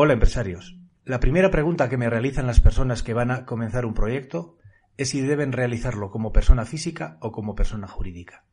Hola 0.00 0.12
empresarios. 0.12 0.78
La 1.04 1.18
primera 1.18 1.50
pregunta 1.50 1.88
que 1.88 1.96
me 1.96 2.08
realizan 2.08 2.46
las 2.46 2.60
personas 2.60 3.02
que 3.02 3.14
van 3.14 3.32
a 3.32 3.44
comenzar 3.44 3.84
un 3.84 3.94
proyecto 3.94 4.56
es 4.96 5.08
si 5.08 5.20
deben 5.20 5.50
realizarlo 5.50 6.12
como 6.12 6.32
persona 6.32 6.64
física 6.64 7.16
o 7.20 7.32
como 7.32 7.56
persona 7.56 7.88
jurídica. 7.88 8.44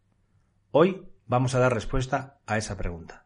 Hoy 0.71 1.07
vamos 1.27 1.53
a 1.53 1.59
dar 1.59 1.71
respuesta 1.71 2.39
a 2.47 2.57
esa 2.57 2.77
pregunta. 2.77 3.25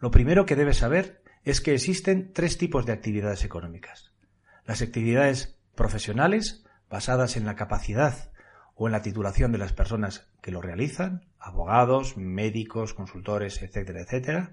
Lo 0.00 0.10
primero 0.10 0.46
que 0.46 0.56
debes 0.56 0.78
saber 0.78 1.22
es 1.44 1.60
que 1.60 1.74
existen 1.74 2.32
tres 2.32 2.56
tipos 2.56 2.86
de 2.86 2.92
actividades 2.92 3.44
económicas. 3.44 4.14
Las 4.64 4.80
actividades 4.80 5.58
profesionales, 5.74 6.64
basadas 6.88 7.36
en 7.36 7.44
la 7.44 7.54
capacidad 7.54 8.32
o 8.76 8.88
en 8.88 8.92
la 8.92 9.02
titulación 9.02 9.52
de 9.52 9.58
las 9.58 9.74
personas 9.74 10.26
que 10.40 10.52
lo 10.52 10.62
realizan, 10.62 11.26
abogados, 11.38 12.16
médicos, 12.16 12.94
consultores, 12.94 13.60
etcétera, 13.60 14.00
etcétera. 14.00 14.52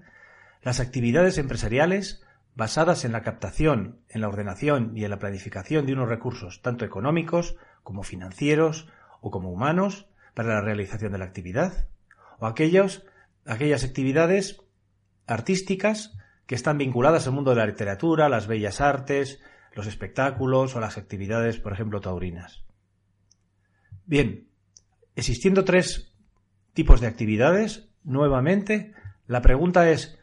Las 0.60 0.80
actividades 0.80 1.38
empresariales, 1.38 2.22
basadas 2.54 3.04
en 3.04 3.12
la 3.12 3.22
captación, 3.22 4.00
en 4.08 4.20
la 4.20 4.28
ordenación 4.28 4.96
y 4.96 5.04
en 5.04 5.10
la 5.10 5.18
planificación 5.18 5.86
de 5.86 5.92
unos 5.92 6.08
recursos 6.08 6.62
tanto 6.62 6.84
económicos 6.84 7.56
como 7.82 8.02
financieros 8.02 8.88
o 9.20 9.30
como 9.30 9.50
humanos 9.50 10.06
para 10.34 10.54
la 10.54 10.60
realización 10.60 11.12
de 11.12 11.18
la 11.18 11.24
actividad, 11.24 11.88
o 12.38 12.46
aquellos, 12.46 13.04
aquellas 13.46 13.84
actividades 13.84 14.60
artísticas 15.26 16.16
que 16.46 16.54
están 16.54 16.78
vinculadas 16.78 17.26
al 17.26 17.32
mundo 17.32 17.50
de 17.50 17.56
la 17.56 17.66
literatura, 17.66 18.28
las 18.28 18.46
bellas 18.46 18.80
artes, 18.80 19.40
los 19.74 19.86
espectáculos 19.86 20.76
o 20.76 20.80
las 20.80 20.98
actividades, 20.98 21.58
por 21.58 21.72
ejemplo, 21.72 22.00
taurinas. 22.00 22.64
Bien, 24.06 24.48
existiendo 25.16 25.64
tres 25.64 26.14
tipos 26.74 27.00
de 27.00 27.06
actividades, 27.06 27.88
nuevamente, 28.02 28.92
la 29.26 29.40
pregunta 29.40 29.90
es, 29.90 30.18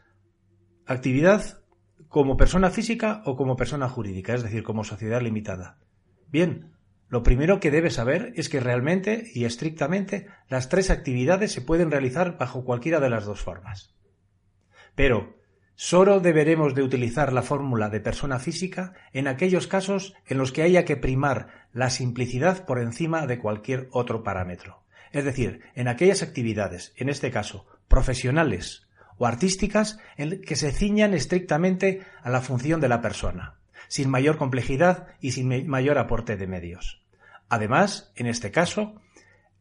¿actividad 0.86 1.61
como 2.12 2.36
persona 2.36 2.68
física 2.68 3.22
o 3.24 3.36
como 3.36 3.56
persona 3.56 3.88
jurídica, 3.88 4.34
es 4.34 4.42
decir, 4.42 4.62
como 4.62 4.84
sociedad 4.84 5.22
limitada. 5.22 5.78
Bien, 6.28 6.72
lo 7.08 7.22
primero 7.22 7.58
que 7.58 7.70
debes 7.70 7.94
saber 7.94 8.34
es 8.36 8.50
que 8.50 8.60
realmente 8.60 9.30
y 9.34 9.46
estrictamente 9.46 10.26
las 10.46 10.68
tres 10.68 10.90
actividades 10.90 11.52
se 11.52 11.62
pueden 11.62 11.90
realizar 11.90 12.36
bajo 12.36 12.66
cualquiera 12.66 13.00
de 13.00 13.08
las 13.08 13.24
dos 13.24 13.40
formas. 13.40 13.94
Pero 14.94 15.38
solo 15.74 16.20
deberemos 16.20 16.74
de 16.74 16.82
utilizar 16.82 17.32
la 17.32 17.40
fórmula 17.40 17.88
de 17.88 18.00
persona 18.00 18.38
física 18.38 18.92
en 19.14 19.26
aquellos 19.26 19.66
casos 19.66 20.12
en 20.26 20.36
los 20.36 20.52
que 20.52 20.60
haya 20.60 20.84
que 20.84 20.98
primar 20.98 21.66
la 21.72 21.88
simplicidad 21.88 22.66
por 22.66 22.78
encima 22.78 23.26
de 23.26 23.38
cualquier 23.38 23.88
otro 23.90 24.22
parámetro. 24.22 24.84
Es 25.12 25.24
decir, 25.24 25.62
en 25.74 25.88
aquellas 25.88 26.22
actividades, 26.22 26.92
en 26.96 27.08
este 27.08 27.30
caso, 27.30 27.64
profesionales 27.88 28.86
o 29.18 29.26
artísticas 29.26 29.98
que 30.16 30.56
se 30.56 30.72
ciñan 30.72 31.14
estrictamente 31.14 32.02
a 32.22 32.30
la 32.30 32.40
función 32.40 32.80
de 32.80 32.88
la 32.88 33.00
persona, 33.00 33.56
sin 33.88 34.10
mayor 34.10 34.38
complejidad 34.38 35.08
y 35.20 35.32
sin 35.32 35.68
mayor 35.68 35.98
aporte 35.98 36.36
de 36.36 36.46
medios. 36.46 37.02
Además, 37.48 38.12
en 38.16 38.26
este 38.26 38.50
caso, 38.50 39.00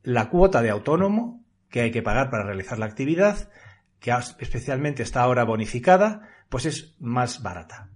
la 0.04 0.30
cuota 0.30 0.62
de 0.62 0.70
autónomo 0.70 1.44
que 1.70 1.82
hay 1.82 1.92
que 1.92 2.02
pagar 2.02 2.30
para 2.30 2.44
realizar 2.44 2.80
la 2.80 2.86
actividad, 2.86 3.50
que 4.00 4.12
especialmente 4.40 5.04
está 5.04 5.22
ahora 5.22 5.44
bonificada, 5.44 6.30
pues 6.50 6.66
es 6.66 6.96
más 7.00 7.42
barata. 7.44 7.90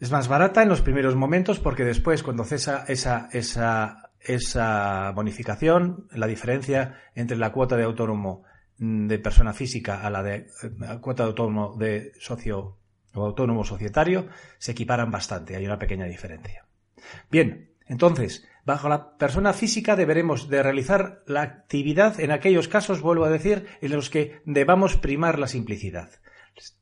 Es 0.00 0.10
más 0.10 0.28
barata 0.28 0.62
en 0.62 0.68
los 0.68 0.82
primeros 0.82 1.14
momentos 1.14 1.60
porque 1.60 1.84
después, 1.84 2.22
cuando 2.22 2.44
cesa 2.44 2.84
esa, 2.88 3.28
esa, 3.32 4.10
esa 4.20 5.10
bonificación, 5.12 6.08
la 6.10 6.26
diferencia 6.26 7.00
entre 7.14 7.36
la 7.36 7.52
cuota 7.52 7.76
de 7.76 7.84
autónomo 7.84 8.44
de 8.78 9.18
persona 9.18 9.52
física 9.52 10.04
a 10.06 10.10
la 10.10 10.22
de 10.22 10.34
eh, 10.34 10.98
cuota 11.00 11.22
de 11.22 11.28
autónomo 11.28 11.76
de 11.76 12.12
socio 12.18 12.78
o 13.14 13.24
autónomo 13.24 13.64
societario 13.64 14.28
se 14.58 14.72
equiparan 14.72 15.10
bastante, 15.10 15.56
hay 15.56 15.64
una 15.64 15.78
pequeña 15.78 16.06
diferencia. 16.06 16.66
Bien, 17.30 17.70
entonces, 17.86 18.46
bajo 18.64 18.88
la 18.88 19.16
persona 19.16 19.52
física 19.52 19.94
deberemos 19.94 20.48
de 20.48 20.62
realizar 20.62 21.22
la 21.26 21.42
actividad 21.42 22.18
en 22.18 22.32
aquellos 22.32 22.68
casos, 22.68 23.00
vuelvo 23.00 23.24
a 23.24 23.30
decir, 23.30 23.66
en 23.80 23.92
los 23.92 24.10
que 24.10 24.40
debamos 24.44 24.96
primar 24.96 25.38
la 25.38 25.46
simplicidad. 25.46 26.10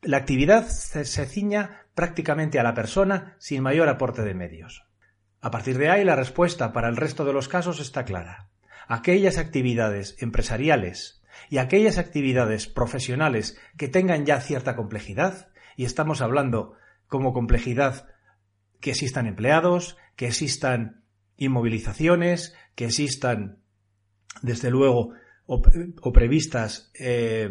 La 0.01 0.19
actividad 0.19 0.67
se, 0.67 1.05
se 1.05 1.27
ciña 1.27 1.87
prácticamente 1.95 2.59
a 2.59 2.63
la 2.63 2.75
persona 2.75 3.37
sin 3.39 3.63
mayor 3.63 3.89
aporte 3.89 4.23
de 4.23 4.35
medios. 4.35 4.87
A 5.41 5.51
partir 5.51 5.77
de 5.77 5.91
ahí, 5.91 6.05
la 6.05 6.17
respuesta 6.17 6.73
para 6.73 6.89
el 6.89 6.97
resto 6.97 7.25
de 7.25 7.33
los 7.33 7.49
casos 7.49 7.81
está 7.81 8.05
clara. 8.05 8.49
Aquellas 8.87 9.39
actividades 9.39 10.17
empresariales 10.23 11.22
y 11.51 11.59
aquellas 11.59 11.99
actividades 11.99 12.67
profesionales 12.67 13.59
que 13.77 13.89
tengan 13.89 14.27
ya 14.27 14.41
cierta 14.41 14.77
complejidad, 14.77 15.49
y 15.77 15.85
estamos 15.85 16.21
hablando 16.21 16.75
como 17.07 17.33
complejidad 17.33 18.09
que 18.81 18.91
existan 18.91 19.27
empleados, 19.27 19.97
que 20.17 20.27
existan 20.27 21.05
inmovilizaciones, 21.37 22.55
que 22.75 22.87
existan, 22.87 23.59
desde 24.43 24.71
luego, 24.71 25.13
o, 25.47 26.13
previstas 26.13 26.91
eh, 26.99 27.49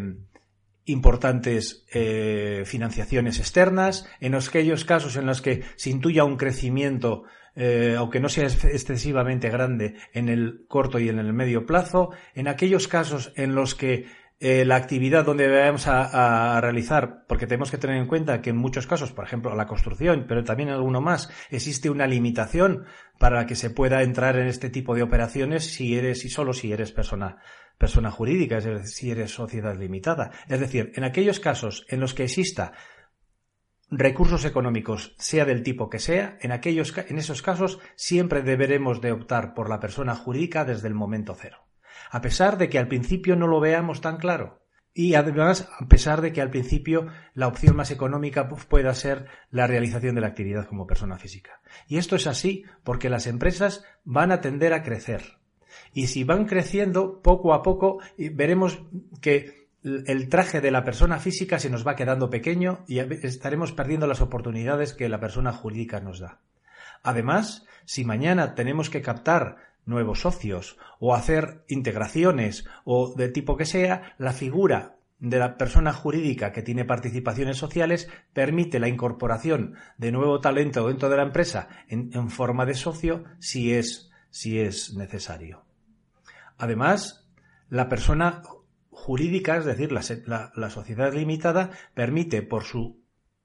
importantes 0.91 1.85
eh, 1.94 2.63
financiaciones 2.66 3.40
externas, 3.40 4.07
en 4.19 4.35
aquellos 4.35 4.85
casos 4.85 5.16
en 5.16 5.25
los 5.25 5.41
que 5.41 5.63
se 5.75 5.90
intuya 5.90 6.24
un 6.24 6.38
crecimiento 6.38 7.24
eh, 7.53 7.96
aunque 7.97 8.22
no 8.22 8.29
sea 8.29 8.46
excesivamente 8.46 9.50
grande 9.50 9.96
en 10.13 10.29
el 10.29 10.63
corto 10.69 11.00
y 11.00 11.09
en 11.09 11.19
el 11.19 11.34
medio 11.34 11.66
plazo, 11.66 12.12
en 12.34 12.47
aquellos 12.47 12.88
casos 12.88 13.34
en 13.35 13.56
los 13.56 13.75
que 13.75 14.06
eh, 14.44 14.66
la 14.66 14.75
actividad 14.75 15.24
donde 15.24 15.47
vayamos 15.47 15.88
a, 15.88 16.59
realizar, 16.62 17.25
porque 17.28 17.46
tenemos 17.46 17.69
que 17.69 17.78
tener 17.78 17.97
en 17.97 18.07
cuenta 18.07 18.41
que 18.41 18.50
en 18.50 18.57
muchos 18.57 18.88
casos, 18.88 19.12
por 19.12 19.24
ejemplo, 19.24 19.56
la 19.56 19.68
construcción, 19.68 20.25
pero 20.28 20.44
también 20.44 20.69
en 20.69 20.75
alguno 20.75 21.00
más, 21.00 21.29
existe 21.52 21.91
una 21.91 22.07
limitación 22.07 22.85
para 23.19 23.46
que 23.46 23.56
se 23.56 23.69
pueda 23.69 24.02
entrar 24.02 24.38
en 24.38 24.47
este 24.47 24.72
tipo 24.72 24.96
de 24.96 25.03
operaciones 25.03 25.72
si 25.72 25.96
eres 25.96 26.25
y 26.25 26.29
solo 26.29 26.53
si 26.53 26.74
eres 26.74 26.91
persona 26.91 27.38
persona 27.78 28.12
jurídica, 28.12 28.57
es 28.57 28.66
decir, 28.66 28.88
si 28.88 29.12
eres 29.12 29.31
sociedad 29.31 29.75
limitada. 29.78 30.31
Es 30.47 30.59
decir, 30.59 30.91
en 30.96 31.03
aquellos 31.03 31.40
casos 31.40 31.85
en 31.90 32.00
los 32.00 32.13
que 32.13 32.23
exista 32.23 32.73
recursos 33.91 34.46
económicos, 34.46 35.16
sea 35.19 35.46
del 35.46 35.62
tipo 35.62 35.90
que 35.90 36.00
sea, 36.00 36.38
en, 36.41 36.52
aquellos, 36.52 36.96
en 36.97 37.18
esos 37.19 37.44
casos 37.44 37.79
siempre 37.96 38.41
deberemos 38.41 39.02
de 39.02 39.12
optar 39.12 39.53
por 39.53 39.69
la 39.69 39.79
persona 39.79 40.16
jurídica 40.16 40.66
desde 40.66 40.88
el 40.88 40.96
momento 40.96 41.35
cero. 41.40 41.71
A 42.10 42.22
pesar 42.22 42.58
de 42.58 42.70
que 42.70 42.80
al 42.80 42.88
principio 42.88 43.36
no 43.36 43.48
lo 43.48 43.60
veamos 43.60 44.02
tan 44.02 44.18
claro. 44.18 44.62
Y 44.94 45.16
además, 45.16 45.70
a 45.80 45.88
pesar 45.88 46.22
de 46.22 46.34
que 46.34 46.42
al 46.42 46.50
principio 46.50 47.08
la 47.34 47.48
opción 47.48 47.76
más 47.76 47.92
económica 47.92 48.50
pueda 48.50 48.94
ser 48.94 49.28
la 49.50 49.66
realización 49.66 50.16
de 50.16 50.22
la 50.22 50.28
actividad 50.28 50.68
como 50.68 50.86
persona 50.86 51.18
física. 51.18 51.62
Y 51.88 51.98
esto 51.98 52.18
es 52.18 52.28
así 52.28 52.66
porque 52.84 53.10
las 53.10 53.26
empresas 53.28 53.86
van 54.04 54.32
a 54.32 54.42
tender 54.42 54.74
a 54.74 54.84
crecer. 54.84 55.38
Y 55.94 56.08
si 56.08 56.26
van 56.26 56.46
creciendo 56.46 57.22
poco 57.22 57.54
a 57.54 57.64
poco, 57.64 58.00
veremos 58.18 58.84
que 59.22 59.70
el 59.84 60.30
traje 60.30 60.62
de 60.62 60.72
la 60.72 60.84
persona 60.84 61.20
física 61.20 61.58
se 61.58 61.70
nos 61.70 61.88
va 61.88 61.96
quedando 61.96 62.30
pequeño 62.30 62.84
y 62.88 63.00
estaremos 63.00 63.72
perdiendo 63.72 64.08
las 64.08 64.22
oportunidades 64.22 64.94
que 64.94 65.10
la 65.10 65.20
persona 65.20 65.54
jurídica 65.54 66.02
nos 66.02 66.20
da. 66.20 66.42
Además, 67.04 67.66
si 67.86 68.06
mañana 68.06 68.54
tenemos 68.54 68.90
que 68.90 69.02
captar 69.02 69.58
nuevos 69.91 70.22
socios 70.22 70.79
o 70.99 71.14
hacer 71.14 71.64
integraciones 71.67 72.66
o 72.84 73.14
de 73.16 73.29
tipo 73.29 73.55
que 73.55 73.66
sea, 73.66 74.16
la 74.17 74.34
figura 74.34 74.97
de 75.22 75.38
la 75.38 75.55
persona 75.55 75.93
jurídica 75.93 76.52
que 76.52 76.64
tiene 76.64 76.84
participaciones 76.84 77.55
sociales 77.55 78.09
permite 78.34 78.79
la 78.79 78.88
incorporación 78.88 79.76
de 79.97 80.11
nuevo 80.11 80.41
talento 80.41 80.88
dentro 80.88 81.09
de 81.09 81.17
la 81.17 81.23
empresa 81.23 81.70
en, 81.88 82.29
forma 82.32 82.66
de 82.66 82.73
socio 82.73 83.23
si 83.38 83.72
es, 83.72 84.09
si 84.32 84.59
es 84.59 84.96
necesario. 84.96 85.64
Además, 86.58 87.29
la 87.70 87.87
persona 87.87 88.41
jurídica, 88.90 89.58
es 89.58 89.66
decir, 89.66 89.91
la, 89.91 90.70
sociedad 90.72 91.14
limitada, 91.14 91.70
permite 91.94 92.41
por 92.41 92.64
su 92.64 92.99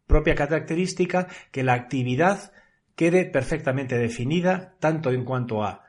propia 0.06 0.34
característica 0.34 1.28
que 1.50 1.62
la 1.62 1.75
actividad 1.75 2.52
quede 2.94 3.26
perfectamente 3.26 3.99
definida 3.99 4.76
tanto 4.81 5.10
en 5.10 5.25
cuanto 5.25 5.62
a 5.62 5.86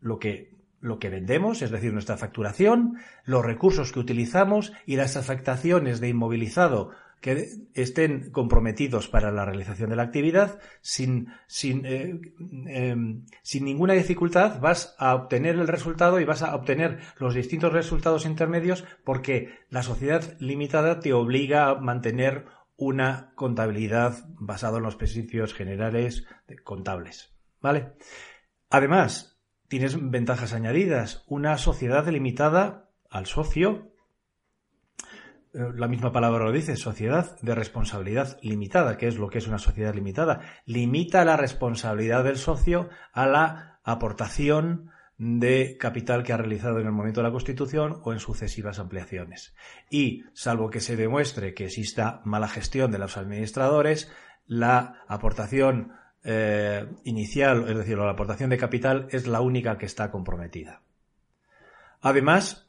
lo 0.00 0.18
que 0.18 0.58
lo 0.80 0.98
que 0.98 1.10
vendemos, 1.10 1.60
es 1.60 1.70
decir, 1.70 1.92
nuestra 1.92 2.16
facturación, 2.16 2.96
los 3.24 3.44
recursos 3.44 3.92
que 3.92 4.00
utilizamos 4.00 4.72
y 4.86 4.96
las 4.96 5.18
afectaciones 5.18 6.00
de 6.00 6.08
inmovilizado 6.08 6.92
que 7.20 7.50
estén 7.74 8.30
comprometidos 8.30 9.08
para 9.08 9.30
la 9.30 9.44
realización 9.44 9.90
de 9.90 9.96
la 9.96 10.04
actividad 10.04 10.58
sin, 10.80 11.28
sin, 11.46 11.84
eh, 11.84 12.18
em, 12.66 13.26
sin 13.42 13.64
ninguna 13.66 13.92
dificultad 13.92 14.58
vas 14.60 14.94
a 14.98 15.14
obtener 15.14 15.56
el 15.56 15.68
resultado 15.68 16.18
y 16.18 16.24
vas 16.24 16.42
a 16.42 16.54
obtener 16.54 17.00
los 17.18 17.34
distintos 17.34 17.74
resultados 17.74 18.24
intermedios 18.24 18.84
porque 19.04 19.50
la 19.68 19.82
sociedad 19.82 20.34
limitada 20.38 21.00
te 21.00 21.12
obliga 21.12 21.68
a 21.68 21.74
mantener 21.74 22.46
una 22.76 23.32
contabilidad 23.34 24.24
basada 24.38 24.78
en 24.78 24.84
los 24.84 24.96
principios 24.96 25.52
generales 25.52 26.26
contables. 26.64 27.34
¿Vale? 27.60 27.92
Además, 28.70 29.29
tienes 29.70 29.96
ventajas 30.10 30.52
añadidas. 30.52 31.24
Una 31.28 31.56
sociedad 31.56 32.06
limitada 32.08 32.90
al 33.08 33.26
socio 33.26 33.90
eh, 35.52 35.58
la 35.74 35.88
misma 35.88 36.12
palabra 36.12 36.44
lo 36.44 36.52
dice, 36.52 36.76
sociedad 36.76 37.36
de 37.40 37.54
responsabilidad 37.54 38.38
limitada. 38.42 38.96
¿Qué 38.96 39.08
es 39.08 39.16
lo 39.16 39.28
que 39.28 39.38
es 39.38 39.48
una 39.48 39.58
sociedad 39.58 39.94
limitada? 39.94 40.40
Limita 40.66 41.24
la 41.24 41.36
responsabilidad 41.36 42.24
del 42.24 42.36
socio 42.36 42.88
a 43.12 43.26
la 43.26 43.80
aportación 43.84 44.90
de 45.18 45.76
capital 45.78 46.22
que 46.22 46.32
ha 46.32 46.36
realizado 46.36 46.78
en 46.78 46.86
el 46.86 46.92
momento 46.92 47.20
de 47.20 47.26
la 47.26 47.32
Constitución 47.32 48.00
o 48.04 48.12
en 48.12 48.20
sucesivas 48.20 48.78
ampliaciones. 48.78 49.54
Y, 49.90 50.24
salvo 50.32 50.70
que 50.70 50.80
se 50.80 50.96
demuestre 50.96 51.52
que 51.52 51.66
exista 51.66 52.22
mala 52.24 52.48
gestión 52.48 52.90
de 52.90 52.98
los 52.98 53.16
administradores, 53.16 54.10
la 54.46 55.04
aportación 55.08 55.92
eh, 56.24 56.86
inicial, 57.04 57.68
es 57.68 57.76
decir, 57.76 57.96
la 57.96 58.10
aportación 58.10 58.50
de 58.50 58.58
capital 58.58 59.08
es 59.10 59.26
la 59.26 59.40
única 59.40 59.78
que 59.78 59.86
está 59.86 60.10
comprometida. 60.10 60.82
Además, 62.00 62.68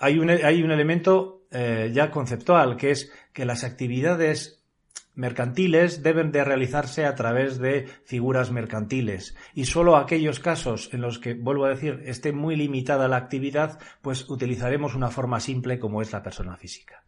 hay 0.00 0.18
un, 0.18 0.30
hay 0.30 0.62
un 0.62 0.70
elemento 0.70 1.42
eh, 1.50 1.90
ya 1.92 2.10
conceptual, 2.10 2.76
que 2.76 2.90
es 2.90 3.12
que 3.32 3.44
las 3.44 3.64
actividades 3.64 4.62
mercantiles 5.14 6.02
deben 6.02 6.32
de 6.32 6.42
realizarse 6.42 7.04
a 7.04 7.14
través 7.14 7.58
de 7.58 7.86
figuras 8.04 8.50
mercantiles 8.50 9.36
y 9.54 9.66
solo 9.66 9.96
aquellos 9.96 10.40
casos 10.40 10.88
en 10.92 11.02
los 11.02 11.18
que, 11.18 11.34
vuelvo 11.34 11.66
a 11.66 11.70
decir, 11.70 12.02
esté 12.06 12.32
muy 12.32 12.56
limitada 12.56 13.08
la 13.08 13.18
actividad, 13.18 13.78
pues 14.00 14.28
utilizaremos 14.30 14.94
una 14.94 15.10
forma 15.10 15.38
simple 15.38 15.78
como 15.78 16.00
es 16.00 16.12
la 16.12 16.22
persona 16.22 16.56
física. 16.56 17.04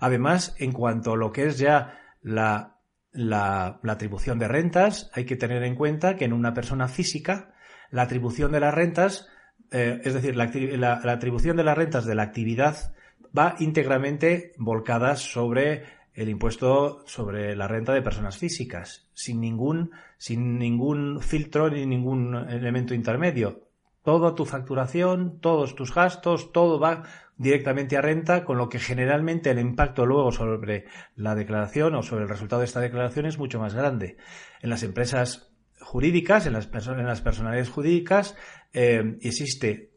Además, 0.00 0.56
en 0.58 0.72
cuanto 0.72 1.12
a 1.12 1.16
lo 1.16 1.30
que 1.30 1.46
es 1.46 1.58
ya 1.58 2.00
la, 2.22 2.79
la, 3.12 3.80
atribución 3.82 4.38
de 4.38 4.48
rentas, 4.48 5.10
hay 5.14 5.24
que 5.24 5.36
tener 5.36 5.62
en 5.62 5.74
cuenta 5.74 6.16
que 6.16 6.24
en 6.24 6.32
una 6.32 6.54
persona 6.54 6.88
física 6.88 7.54
la 7.90 8.02
atribución 8.02 8.52
de 8.52 8.60
las 8.60 8.74
rentas, 8.74 9.28
eh, 9.70 10.00
es 10.04 10.14
decir, 10.14 10.36
la 10.36 11.00
atribución 11.04 11.56
de 11.56 11.64
las 11.64 11.76
rentas 11.76 12.06
de 12.06 12.14
la 12.14 12.22
actividad 12.22 12.94
va 13.36 13.56
íntegramente 13.58 14.52
volcadas 14.58 15.20
sobre 15.20 16.00
el 16.14 16.28
impuesto 16.28 17.02
sobre 17.06 17.54
la 17.56 17.68
renta 17.68 17.92
de 17.92 18.02
personas 18.02 18.36
físicas, 18.36 19.08
sin 19.14 19.40
ningún, 19.40 19.92
sin 20.18 20.58
ningún 20.58 21.20
filtro 21.20 21.70
ni 21.70 21.86
ningún 21.86 22.34
elemento 22.34 22.94
intermedio. 22.94 23.68
Toda 24.02 24.34
tu 24.34 24.44
facturación, 24.44 25.40
todos 25.40 25.74
tus 25.74 25.94
gastos, 25.94 26.52
todo 26.52 26.80
va 26.80 27.04
directamente 27.40 27.96
a 27.96 28.02
renta, 28.02 28.44
con 28.44 28.58
lo 28.58 28.68
que 28.68 28.78
generalmente 28.78 29.50
el 29.50 29.58
impacto 29.58 30.04
luego 30.04 30.30
sobre 30.30 30.84
la 31.16 31.34
declaración 31.34 31.94
o 31.94 32.02
sobre 32.02 32.24
el 32.24 32.28
resultado 32.28 32.60
de 32.60 32.66
esta 32.66 32.80
declaración 32.80 33.24
es 33.24 33.38
mucho 33.38 33.58
más 33.58 33.74
grande. 33.74 34.18
En 34.60 34.68
las 34.68 34.82
empresas 34.82 35.50
jurídicas, 35.80 36.44
en 36.44 36.52
las, 36.52 36.68
en 36.86 37.06
las 37.06 37.22
personalidades 37.22 37.70
jurídicas, 37.70 38.36
eh, 38.74 39.16
existe 39.22 39.94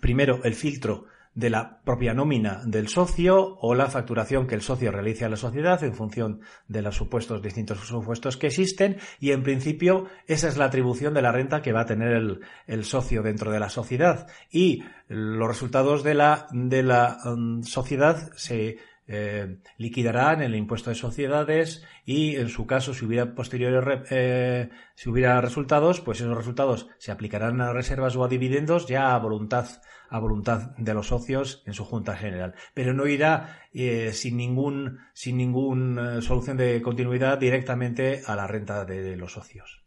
primero 0.00 0.40
el 0.42 0.54
filtro 0.54 1.06
de 1.34 1.50
la 1.50 1.80
propia 1.82 2.12
nómina 2.12 2.60
del 2.64 2.88
socio 2.88 3.56
o 3.60 3.74
la 3.74 3.86
facturación 3.86 4.46
que 4.46 4.54
el 4.54 4.60
socio 4.60 4.92
realice 4.92 5.24
a 5.24 5.30
la 5.30 5.36
sociedad 5.36 5.82
en 5.82 5.94
función 5.94 6.40
de 6.68 6.82
los 6.82 6.96
supuestos, 6.96 7.42
distintos 7.42 7.78
supuestos 7.80 8.36
que 8.36 8.48
existen. 8.48 8.98
Y 9.18 9.32
en 9.32 9.42
principio 9.42 10.06
esa 10.26 10.48
es 10.48 10.56
la 10.56 10.66
atribución 10.66 11.14
de 11.14 11.22
la 11.22 11.32
renta 11.32 11.62
que 11.62 11.72
va 11.72 11.82
a 11.82 11.86
tener 11.86 12.12
el, 12.12 12.40
el 12.66 12.84
socio 12.84 13.22
dentro 13.22 13.50
de 13.50 13.60
la 13.60 13.70
sociedad. 13.70 14.26
Y 14.50 14.84
los 15.08 15.48
resultados 15.48 16.02
de 16.02 16.14
la, 16.14 16.46
de 16.52 16.82
la 16.82 17.18
um, 17.24 17.62
sociedad 17.62 18.30
se 18.36 18.78
eh, 19.14 19.58
liquidarán 19.76 20.40
el 20.40 20.54
impuesto 20.54 20.88
de 20.88 20.96
sociedades 20.96 21.84
y 22.06 22.36
en 22.36 22.48
su 22.48 22.66
caso 22.66 22.94
si 22.94 23.04
hubiera 23.04 23.34
posteriores 23.34 24.06
eh, 24.10 24.70
si 24.94 25.10
hubiera 25.10 25.38
resultados 25.42 26.00
pues 26.00 26.22
esos 26.22 26.34
resultados 26.34 26.88
se 26.96 27.12
aplicarán 27.12 27.60
a 27.60 27.74
reservas 27.74 28.16
o 28.16 28.24
a 28.24 28.28
dividendos 28.28 28.86
ya 28.86 29.14
a 29.14 29.18
voluntad 29.18 29.66
a 30.08 30.18
voluntad 30.18 30.74
de 30.78 30.94
los 30.94 31.08
socios 31.08 31.62
en 31.66 31.74
su 31.74 31.84
junta 31.84 32.16
general. 32.16 32.54
Pero 32.72 32.94
no 32.94 33.06
irá 33.06 33.60
eh, 33.74 34.12
sin 34.14 34.38
ningún 34.38 35.00
sin 35.12 35.36
ningún 35.36 36.22
solución 36.22 36.56
de 36.56 36.80
continuidad 36.80 37.36
directamente 37.36 38.22
a 38.26 38.34
la 38.34 38.46
renta 38.46 38.86
de, 38.86 39.14
los 39.16 39.32
socios. 39.32 39.84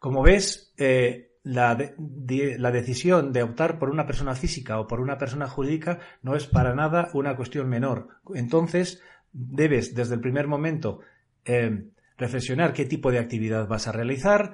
Como 0.00 0.22
ves 0.22 0.74
la, 1.42 1.76
la, 2.58 2.70
decisión 2.70 3.32
de 3.32 3.42
optar 3.42 3.78
por 3.78 3.90
una 3.90 4.06
persona 4.06 4.34
física 4.34 4.80
o 4.80 4.86
por 4.86 5.00
una 5.00 5.18
persona 5.18 5.48
jurídica 5.48 6.00
no 6.22 6.36
es 6.36 6.46
para 6.46 6.74
nada 6.74 7.10
una 7.14 7.36
cuestión 7.36 7.68
menor. 7.68 8.08
Entonces, 8.34 9.02
debes 9.32 9.94
desde 9.94 10.14
el 10.14 10.20
primer 10.20 10.46
momento 10.46 11.00
eh, 11.44 11.84
reflexionar 12.16 12.72
qué 12.72 12.84
tipo 12.84 13.10
de 13.10 13.18
actividad 13.18 13.68
vas 13.68 13.88
a 13.88 13.92
realizar, 13.92 14.52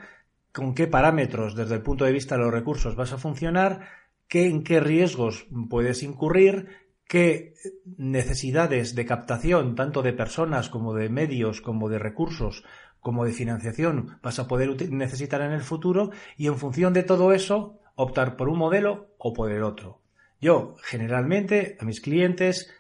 con 0.53 0.75
qué 0.75 0.87
parámetros 0.87 1.57
desde 1.57 1.75
el 1.75 1.83
punto 1.83 2.05
de 2.05 2.13
vista 2.13 2.37
de 2.37 2.43
los 2.43 2.53
recursos 2.53 2.95
vas 2.95 3.13
a 3.13 3.19
funcionar, 3.19 3.89
qué, 4.29 4.47
en 4.47 4.63
qué 4.63 4.81
riesgos 4.81 5.47
puedes 5.69 6.03
incurrir, 6.03 6.69
qué 7.07 7.55
necesidades 7.97 8.95
de 8.95 9.07
captación, 9.07 9.75
tanto 9.75 10.03
de 10.03 10.13
personas 10.13 10.69
como 10.69 10.95
de 10.95 11.09
medios, 11.09 11.61
como 11.61 11.89
de 11.89 11.99
recursos, 11.99 12.65
como 13.01 13.27
de 13.27 13.33
financiación 13.33 14.19
vas 14.23 14.39
a 14.39 14.49
poder 14.49 14.91
necesitar 14.91 15.43
en 15.43 15.53
el 15.53 15.61
futuro 15.61 16.11
y 16.39 16.47
en 16.47 16.57
función 16.57 16.95
de 16.95 17.03
todo 17.03 17.33
eso 17.33 17.79
optar 17.97 18.37
por 18.37 18.49
un 18.49 18.59
modelo 18.59 19.15
o 19.19 19.35
por 19.35 19.53
el 19.53 19.63
otro. 19.63 20.01
Yo 20.41 20.75
generalmente 20.83 21.77
a 21.81 21.85
mis 21.85 22.01
clientes, 22.01 22.73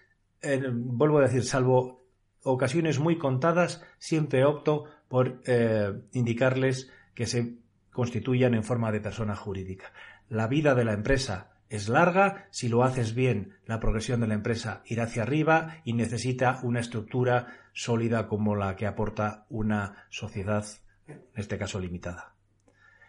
vuelvo 0.72 1.18
a 1.18 1.22
decir, 1.22 1.44
salvo 1.44 2.06
ocasiones 2.42 2.98
muy 2.98 3.18
contadas, 3.18 3.82
siempre 3.98 4.44
opto 4.44 4.84
por 5.08 5.42
eh, 5.46 5.92
indicarles 6.12 6.90
que 7.14 7.26
se 7.26 7.58
constituyan 7.90 8.54
en 8.54 8.64
forma 8.64 8.92
de 8.92 9.00
persona 9.00 9.36
jurídica. 9.36 9.92
La 10.28 10.46
vida 10.48 10.74
de 10.74 10.84
la 10.84 10.94
empresa 10.94 11.53
es 11.74 11.88
larga, 11.88 12.46
si 12.50 12.68
lo 12.68 12.84
haces 12.84 13.14
bien, 13.14 13.54
la 13.66 13.80
progresión 13.80 14.20
de 14.20 14.26
la 14.26 14.34
empresa 14.34 14.82
irá 14.86 15.04
hacia 15.04 15.22
arriba 15.22 15.78
y 15.84 15.92
necesita 15.92 16.60
una 16.62 16.80
estructura 16.80 17.48
sólida 17.72 18.28
como 18.28 18.54
la 18.54 18.76
que 18.76 18.86
aporta 18.86 19.46
una 19.48 20.06
sociedad, 20.08 20.64
en 21.06 21.22
este 21.34 21.58
caso 21.58 21.80
limitada. 21.80 22.34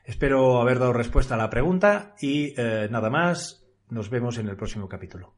Espero 0.03 0.61
haber 0.61 0.79
dado 0.79 0.93
respuesta 0.93 1.35
a 1.35 1.37
la 1.37 1.49
pregunta 1.49 2.15
y 2.19 2.53
eh, 2.59 2.87
nada 2.91 3.09
más, 3.09 3.65
nos 3.89 4.09
vemos 4.09 4.37
en 4.37 4.47
el 4.47 4.55
próximo 4.55 4.87
capítulo. 4.87 5.35